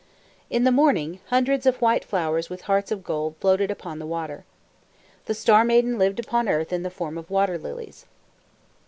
In 0.49 0.63
the 0.63 0.71
morning, 0.71 1.19
hundreds 1.27 1.67
of 1.67 1.79
white 1.79 2.03
flowers 2.03 2.49
with 2.49 2.61
hearts 2.61 2.91
of 2.91 3.03
gold 3.03 3.35
floated 3.39 3.69
upon 3.69 3.99
the 3.99 4.07
water. 4.07 4.45
The 5.27 5.35
Star 5.35 5.63
Maiden 5.63 5.99
lived 5.99 6.19
upon 6.19 6.49
earth 6.49 6.73
in 6.73 6.81
the 6.81 6.89
form 6.89 7.19
of 7.19 7.29
water 7.29 7.59
lilies. 7.59 8.07